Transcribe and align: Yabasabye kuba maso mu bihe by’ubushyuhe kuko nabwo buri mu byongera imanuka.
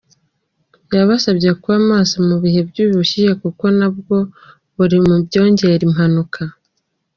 Yabasabye 0.95 1.49
kuba 1.61 1.77
maso 1.91 2.15
mu 2.27 2.35
bihe 2.43 2.61
by’ubushyuhe 2.69 3.31
kuko 3.43 3.63
nabwo 3.79 4.15
buri 4.75 4.97
mu 5.07 5.15
byongera 5.25 5.81
imanuka. 5.89 6.41